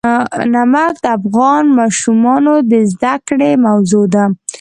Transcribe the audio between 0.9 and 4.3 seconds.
د افغان ماشومانو د زده کړې موضوع ده.